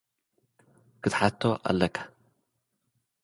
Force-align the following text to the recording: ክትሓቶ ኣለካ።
ክትሓቶ 1.01 1.41
ኣለካ። 1.69 1.95